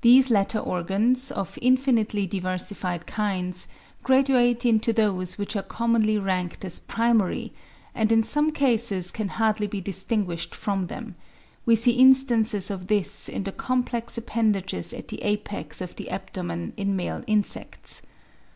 These 0.00 0.30
latter 0.32 0.58
organs, 0.58 1.30
of 1.30 1.60
infinitely 1.62 2.26
diversified 2.26 3.06
kinds, 3.06 3.68
graduate 4.02 4.66
into 4.66 4.92
those 4.92 5.38
which 5.38 5.54
are 5.54 5.62
commonly 5.62 6.18
ranked 6.18 6.64
as 6.64 6.80
primary, 6.80 7.52
and 7.94 8.10
in 8.10 8.24
some 8.24 8.50
cases 8.50 9.12
can 9.12 9.28
hardly 9.28 9.68
be 9.68 9.80
distinguished 9.80 10.56
from 10.56 10.88
them; 10.88 11.14
we 11.66 11.76
see 11.76 11.92
instances 11.92 12.68
of 12.68 12.88
this 12.88 13.28
in 13.28 13.44
the 13.44 13.52
complex 13.52 14.18
appendages 14.18 14.92
at 14.92 15.06
the 15.06 15.22
apex 15.22 15.80
of 15.80 15.94
the 15.94 16.10
abdomen 16.10 16.72
in 16.76 16.96
male 16.96 17.22
insects. 17.28 18.02